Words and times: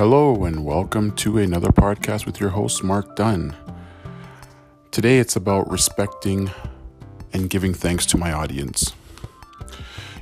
Hello, 0.00 0.46
and 0.46 0.64
welcome 0.64 1.14
to 1.16 1.36
another 1.36 1.68
podcast 1.68 2.24
with 2.24 2.40
your 2.40 2.48
host, 2.48 2.82
Mark 2.82 3.16
Dunn. 3.16 3.54
Today 4.90 5.18
it's 5.18 5.36
about 5.36 5.70
respecting 5.70 6.50
and 7.34 7.50
giving 7.50 7.74
thanks 7.74 8.06
to 8.06 8.16
my 8.16 8.32
audience. 8.32 8.94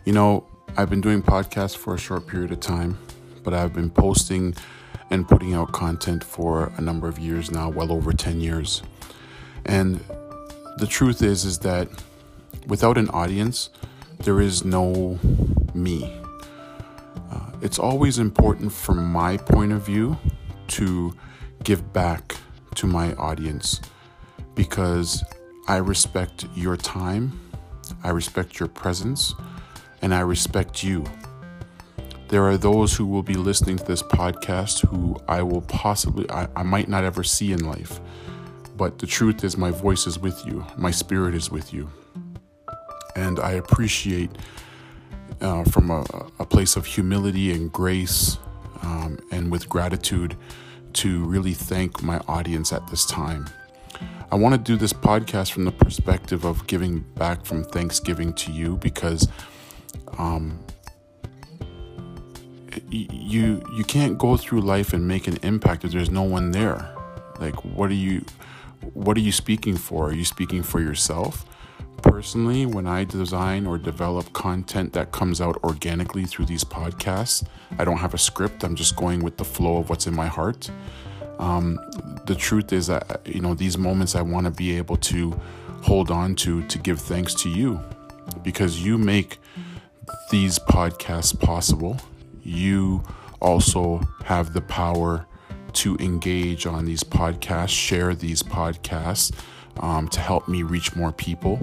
You 0.05 0.15
know, 0.15 0.49
I've 0.77 0.91
been 0.91 1.01
doing 1.01 1.23
podcasts 1.23 1.77
for 1.77 1.95
a 1.95 1.97
short 1.97 2.27
period 2.27 2.51
of 2.51 2.59
time, 2.59 2.99
but 3.45 3.55
I've 3.55 3.73
been 3.73 3.89
posting 3.89 4.57
and 5.11 5.29
putting 5.29 5.55
out 5.55 5.71
content 5.71 6.25
for 6.25 6.73
a 6.77 6.81
number 6.81 7.07
of 7.07 7.21
years 7.21 7.53
now, 7.53 7.69
well 7.69 7.93
over 7.93 8.13
10 8.13 8.41
years. 8.41 8.83
And 9.65 10.01
the 10.79 10.89
truth 10.89 11.23
is 11.23 11.45
is 11.45 11.61
that 11.61 11.89
without 12.67 12.99
an 12.99 13.11
audience, 13.11 13.71
there 14.25 14.41
is 14.41 14.65
no 14.65 15.21
me. 15.73 16.18
It's 17.61 17.79
always 17.79 18.19
important 18.19 18.73
from 18.73 19.11
my 19.11 19.37
point 19.37 19.73
of 19.73 19.83
view 19.83 20.17
to 20.69 21.13
give 21.65 21.93
back 21.93 22.37
to 22.77 22.87
my 22.87 23.15
audience 23.15 23.81
because 24.55 25.25
I 25.67 25.79
respect 25.79 26.47
your 26.55 26.77
time, 26.77 27.41
I 28.05 28.11
respect 28.11 28.61
your 28.61 28.69
presence, 28.69 29.35
and 30.03 30.15
I 30.15 30.21
respect 30.21 30.85
you. 30.85 31.05
There 32.29 32.45
are 32.45 32.57
those 32.57 32.95
who 32.95 33.07
will 33.07 33.25
be 33.25 33.35
listening 33.35 33.79
to 33.79 33.85
this 33.85 34.03
podcast 34.03 34.87
who 34.87 35.17
I 35.27 35.43
will 35.43 35.63
possibly, 35.63 36.31
I, 36.31 36.47
I 36.55 36.63
might 36.63 36.89
not 36.89 37.03
ever 37.03 37.25
see 37.25 37.53
in 37.53 37.67
life. 37.67 38.01
But 38.77 39.01
the 39.01 39.07
truth 39.07 39.43
is, 39.43 39.57
my 39.57 39.73
voice 39.73 40.07
is 40.07 40.19
with 40.19 40.47
you, 40.47 40.65
my 40.77 40.93
spirit 40.93 41.35
is 41.35 41.51
with 41.51 41.75
you. 41.75 41.91
And 43.17 43.41
I 43.41 43.53
appreciate 43.53 44.31
uh, 45.41 45.65
from 45.65 45.91
a, 45.91 46.05
a, 46.39 46.45
place 46.45 46.77
of 46.77 46.87
humility 46.87 47.53
and 47.53 47.73
grace 47.73 48.39
um, 48.83 49.19
and 49.31 49.51
with 49.51 49.69
gratitude 49.69 50.37
to 50.95 51.25
really 51.25 51.53
thank 51.53 52.03
my 52.03 52.19
audience 52.29 52.73
at 52.73 52.87
this 52.89 53.07
time. 53.07 53.47
I 54.31 54.37
want 54.37 54.55
to 54.55 54.59
do 54.59 54.77
this 54.77 54.93
podcast 54.93 55.53
from 55.53 55.65
the 55.65 55.73
perspective 55.73 56.45
of 56.45 56.67
giving 56.67 57.01
back 57.17 57.45
from 57.45 57.65
Thanksgiving 57.65 58.33
to 58.35 58.53
you 58.53 58.77
because 58.77 59.29
um, 60.19 60.59
you 62.91 63.63
you 63.75 63.85
can't 63.85 64.19
go 64.19 64.37
through 64.37 64.61
life 64.61 64.93
and 64.93 65.07
make 65.07 65.29
an 65.29 65.39
impact 65.43 65.85
if 65.85 65.93
there's 65.93 66.11
no 66.11 66.23
one 66.23 66.51
there. 66.51 66.95
Like, 67.41 67.65
what 67.65 67.91
are 67.91 67.95
you 67.95 68.25
what 68.93 69.17
are 69.17 69.21
you 69.21 69.33
speaking 69.33 69.77
for? 69.77 70.09
Are 70.09 70.13
you 70.13 70.25
speaking 70.25 70.63
for 70.63 70.81
yourself? 70.81 71.45
Personally, 72.03 72.65
when 72.65 72.87
I 72.87 73.05
design 73.05 73.67
or 73.67 73.77
develop 73.77 74.33
content 74.33 74.93
that 74.93 75.13
comes 75.13 75.41
out 75.41 75.63
organically 75.65 76.25
through 76.25 76.47
these 76.47 76.65
podcasts, 76.65 77.45
I 77.79 77.85
don't 77.85 77.99
have 77.99 78.15
a 78.15 78.19
script. 78.19 78.65
I'm 78.65 78.77
just 78.77 78.97
going 78.97 79.23
with 79.23 79.37
the 79.37 79.45
flow 79.45 79.79
of 79.79 79.91
what's 79.91 80.07
in 80.07 80.15
my 80.15 80.27
heart. 80.27 80.71
Um, 81.39 81.79
the 82.27 82.35
truth 82.35 82.73
is 82.73 82.87
that 82.89 83.21
you 83.25 83.41
know 83.41 83.55
these 83.55 83.79
moments 83.79 84.15
I 84.15 84.23
want 84.23 84.47
to 84.47 84.51
be 84.51 84.77
able 84.77 84.97
to 84.97 85.39
hold 85.83 86.11
on 86.11 86.35
to 86.37 86.65
to 86.67 86.79
give 86.79 87.01
thanks 87.01 87.35
to 87.35 87.49
you 87.49 87.81
because 88.43 88.85
you 88.85 88.99
make 88.99 89.39
these 90.31 90.59
podcasts 90.59 91.39
possible. 91.39 91.97
You 92.43 93.03
also 93.41 94.01
have 94.25 94.53
the 94.53 94.61
power 94.61 95.27
to 95.75 95.97
engage 95.97 96.67
on 96.67 96.85
these 96.85 97.05
podcasts, 97.05 97.71
share 97.71 98.15
these 98.15 98.43
podcasts 98.43 99.33
um, 99.81 100.09
to 100.09 100.21
help 100.21 100.49
me 100.49 100.63
reach 100.63 100.95
more 100.97 101.13
people. 101.13 101.61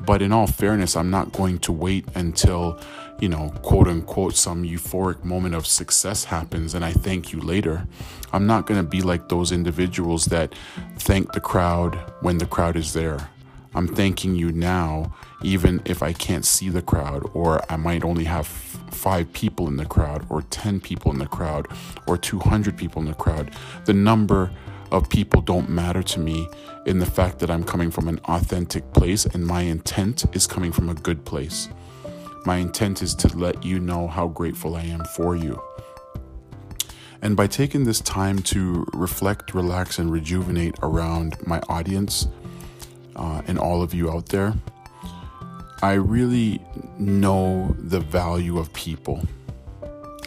But 0.00 0.22
in 0.22 0.32
all 0.32 0.46
fairness, 0.46 0.96
I'm 0.96 1.10
not 1.10 1.32
going 1.32 1.58
to 1.60 1.72
wait 1.72 2.06
until, 2.14 2.80
you 3.20 3.28
know, 3.28 3.52
quote 3.62 3.88
unquote, 3.88 4.36
some 4.36 4.62
euphoric 4.62 5.24
moment 5.24 5.54
of 5.54 5.66
success 5.66 6.24
happens 6.24 6.74
and 6.74 6.84
I 6.84 6.92
thank 6.92 7.32
you 7.32 7.40
later. 7.40 7.86
I'm 8.32 8.46
not 8.46 8.66
going 8.66 8.80
to 8.80 8.88
be 8.88 9.02
like 9.02 9.28
those 9.28 9.52
individuals 9.52 10.26
that 10.26 10.54
thank 10.98 11.32
the 11.32 11.40
crowd 11.40 11.96
when 12.20 12.38
the 12.38 12.46
crowd 12.46 12.76
is 12.76 12.92
there. 12.92 13.28
I'm 13.74 13.86
thanking 13.86 14.34
you 14.34 14.50
now, 14.50 15.14
even 15.42 15.82
if 15.84 16.02
I 16.02 16.12
can't 16.12 16.44
see 16.44 16.68
the 16.68 16.82
crowd, 16.82 17.28
or 17.34 17.60
I 17.70 17.76
might 17.76 18.02
only 18.02 18.24
have 18.24 18.46
five 18.46 19.32
people 19.32 19.68
in 19.68 19.76
the 19.76 19.84
crowd, 19.84 20.26
or 20.30 20.42
10 20.42 20.80
people 20.80 21.12
in 21.12 21.18
the 21.18 21.26
crowd, 21.26 21.68
or 22.06 22.16
200 22.16 22.76
people 22.76 23.02
in 23.02 23.08
the 23.08 23.14
crowd. 23.14 23.52
The 23.84 23.92
number 23.92 24.50
of 24.90 25.08
people 25.08 25.40
don't 25.42 25.68
matter 25.68 26.02
to 26.02 26.20
me 26.20 26.48
in 26.86 26.98
the 26.98 27.06
fact 27.06 27.38
that 27.40 27.50
I'm 27.50 27.64
coming 27.64 27.90
from 27.90 28.08
an 28.08 28.18
authentic 28.24 28.92
place 28.92 29.26
and 29.26 29.46
my 29.46 29.62
intent 29.62 30.24
is 30.34 30.46
coming 30.46 30.72
from 30.72 30.88
a 30.88 30.94
good 30.94 31.24
place. 31.24 31.68
My 32.46 32.56
intent 32.56 33.02
is 33.02 33.14
to 33.16 33.36
let 33.36 33.64
you 33.64 33.78
know 33.78 34.06
how 34.08 34.28
grateful 34.28 34.76
I 34.76 34.82
am 34.82 35.04
for 35.04 35.36
you. 35.36 35.60
And 37.20 37.36
by 37.36 37.46
taking 37.46 37.84
this 37.84 38.00
time 38.00 38.38
to 38.44 38.86
reflect, 38.94 39.52
relax, 39.52 39.98
and 39.98 40.10
rejuvenate 40.10 40.76
around 40.82 41.36
my 41.46 41.60
audience 41.68 42.28
uh, 43.16 43.42
and 43.46 43.58
all 43.58 43.82
of 43.82 43.92
you 43.92 44.10
out 44.10 44.26
there, 44.26 44.54
I 45.82 45.94
really 45.94 46.60
know 46.98 47.74
the 47.78 48.00
value 48.00 48.58
of 48.58 48.72
people. 48.72 49.26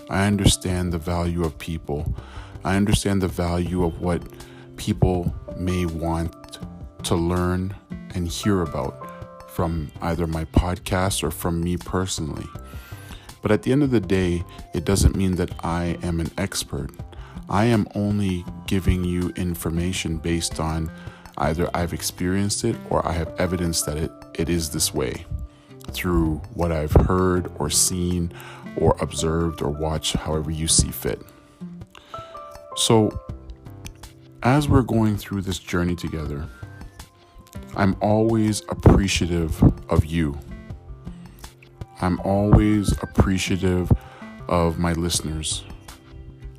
I 0.10 0.28
understand 0.28 0.92
the 0.92 0.98
value 0.98 1.44
of 1.44 1.58
people. 1.58 2.14
I 2.64 2.76
understand 2.76 3.22
the 3.22 3.28
value 3.28 3.84
of 3.84 4.02
what 4.02 4.22
people 4.82 5.32
may 5.58 5.86
want 5.86 6.58
to 7.04 7.16
learn 7.16 7.76
and 8.16 8.28
hear 8.28 8.64
about 8.64 9.52
from 9.52 9.92
either 10.02 10.26
my 10.26 10.44
podcast 10.46 11.24
or 11.24 11.30
from 11.30 11.62
me 11.62 11.78
personally. 11.78 12.48
But 13.44 13.52
at 13.52 13.62
the 13.62 13.72
end 13.74 13.84
of 13.84 13.92
the 13.92 14.00
day, 14.00 14.44
it 14.74 14.84
doesn't 14.84 15.16
mean 15.16 15.36
that 15.36 15.52
I 15.64 16.00
am 16.02 16.20
an 16.20 16.32
expert. 16.36 16.90
I 17.48 17.66
am 17.66 17.88
only 17.94 18.44
giving 18.66 19.04
you 19.04 19.30
information 19.36 20.18
based 20.18 20.60
on 20.60 20.92
either 21.38 21.70
I've 21.76 21.94
experienced 21.94 22.64
it 22.64 22.76
or 22.90 23.08
I 23.08 23.12
have 23.12 23.40
evidence 23.40 23.84
that 23.84 23.98
it, 23.98 24.12
it 24.34 24.50
is 24.50 24.72
this 24.72 24.96
way 24.96 25.28
through 25.92 26.38
what 26.56 26.72
I've 26.72 26.94
heard 26.94 27.52
or 27.60 27.70
seen 27.70 28.34
or 28.76 28.98
observed 29.00 29.62
or 29.62 29.70
watched, 29.70 30.16
however 30.16 30.50
you 30.50 30.68
see 30.68 30.90
fit. 30.90 31.22
So, 32.78 33.22
as 34.44 34.68
we're 34.68 34.82
going 34.82 35.18
through 35.18 35.42
this 35.42 35.60
journey 35.60 35.96
together, 35.96 36.48
I'm 37.76 37.96
always 38.02 38.62
appreciative 38.70 39.62
of 39.90 40.06
you. 40.06 40.38
I'm 42.02 42.20
always 42.22 42.92
appreciative 43.04 43.92
of 44.48 44.80
my 44.80 44.94
listeners. 44.94 45.64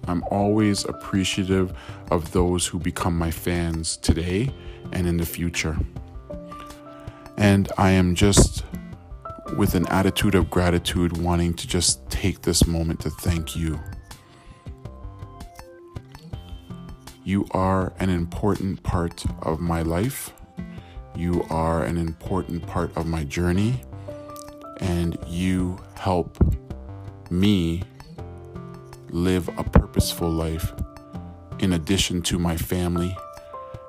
I'm 0.07 0.23
always 0.31 0.85
appreciative 0.85 1.73
of 2.11 2.33
those 2.33 2.67
who 2.67 2.79
become 2.79 3.17
my 3.17 3.31
fans 3.31 3.97
today 3.97 4.53
and 4.93 5.07
in 5.07 5.17
the 5.17 5.27
future. 5.27 5.77
And 7.37 7.71
I 7.79 7.91
am 7.91 8.15
just 8.15 8.65
with 9.57 9.75
an 9.75 9.87
attitude 9.89 10.35
of 10.35 10.51
gratitude, 10.51 11.17
wanting 11.19 11.55
to 11.55 11.67
just 11.67 12.09
take 12.09 12.43
this 12.43 12.67
moment 12.67 13.01
to 13.01 13.11
thank 13.11 13.57
you. 13.57 13.81
You 17.25 17.47
are 17.53 17.93
an 18.01 18.11
important 18.11 18.83
part 18.83 19.25
of 19.43 19.61
my 19.61 19.83
life. 19.83 20.33
You 21.15 21.45
are 21.51 21.85
an 21.85 21.97
important 21.97 22.67
part 22.67 22.97
of 22.97 23.07
my 23.07 23.23
journey. 23.25 23.83
And 24.81 25.17
you 25.29 25.79
help 25.95 26.37
me 27.31 27.83
live 29.11 29.49
a 29.57 29.63
purposeful 29.63 30.31
life 30.31 30.73
in 31.61 31.73
addition 31.73 32.23
to 32.23 32.39
my 32.39 32.57
family 32.57 33.17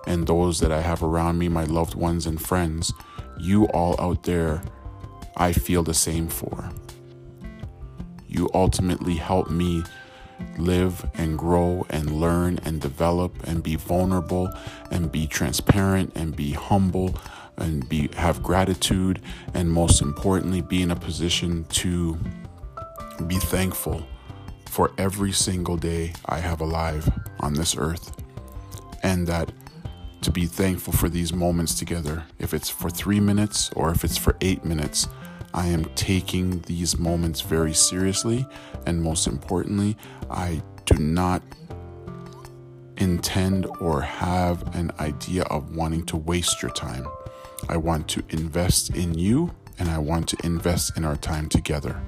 and 0.05 0.27
those 0.27 0.59
that 0.59 0.71
I 0.71 0.81
have 0.81 1.01
around 1.01 1.39
me, 1.39 1.49
my 1.49 1.63
loved 1.63 1.95
ones 1.95 2.25
and 2.25 2.39
friends. 2.39 2.93
You 3.39 3.65
all 3.69 3.99
out 3.99 4.23
there, 4.23 4.61
I 5.37 5.53
feel 5.53 5.81
the 5.81 5.93
same 5.93 6.27
for. 6.27 6.69
You 8.27 8.49
ultimately 8.53 9.15
help 9.15 9.49
me 9.49 9.83
live 10.57 11.09
and 11.15 11.37
grow 11.37 11.85
and 11.89 12.19
learn 12.19 12.59
and 12.63 12.81
develop 12.81 13.35
and 13.47 13.63
be 13.63 13.75
vulnerable 13.75 14.51
and 14.91 15.11
be 15.11 15.27
transparent 15.27 16.11
and 16.15 16.35
be 16.35 16.51
humble 16.51 17.15
and 17.57 17.87
be 17.87 18.09
have 18.15 18.41
gratitude 18.41 19.21
and 19.53 19.71
most 19.71 20.01
importantly 20.01 20.61
be 20.61 20.81
in 20.81 20.91
a 20.91 20.95
position 20.95 21.65
to 21.65 22.17
be 23.27 23.37
thankful 23.37 24.05
for 24.65 24.91
every 24.97 25.31
single 25.31 25.77
day 25.77 26.13
I 26.25 26.39
have 26.39 26.61
alive 26.61 27.07
on 27.39 27.53
this 27.53 27.75
earth. 27.77 28.11
And 29.03 29.27
that 29.27 29.51
to 30.21 30.31
be 30.31 30.45
thankful 30.45 30.93
for 30.93 31.09
these 31.09 31.33
moments 31.33 31.75
together 31.75 32.23
if 32.39 32.53
it's 32.53 32.69
for 32.69 32.89
3 32.89 33.19
minutes 33.19 33.69
or 33.75 33.91
if 33.91 34.03
it's 34.03 34.17
for 34.17 34.35
8 34.41 34.63
minutes 34.65 35.07
I 35.53 35.67
am 35.67 35.85
taking 35.95 36.61
these 36.61 36.97
moments 36.97 37.41
very 37.41 37.73
seriously, 37.73 38.45
and 38.85 39.01
most 39.01 39.27
importantly, 39.27 39.97
I 40.29 40.63
do 40.85 40.95
not 40.95 41.43
intend 42.97 43.65
or 43.79 44.01
have 44.01 44.75
an 44.75 44.91
idea 44.99 45.43
of 45.43 45.75
wanting 45.75 46.05
to 46.07 46.17
waste 46.17 46.61
your 46.61 46.71
time. 46.71 47.05
I 47.69 47.77
want 47.77 48.07
to 48.09 48.23
invest 48.29 48.95
in 48.95 49.13
you 49.13 49.53
and 49.79 49.89
I 49.89 49.97
want 49.97 50.27
to 50.29 50.37
invest 50.43 50.97
in 50.97 51.05
our 51.05 51.15
time 51.15 51.49
together. 51.49 51.99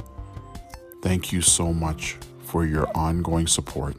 Thank 1.01 1.31
you 1.31 1.41
so 1.41 1.73
much 1.73 2.17
for 2.43 2.65
your 2.65 2.89
ongoing 2.95 3.47
support. 3.47 3.95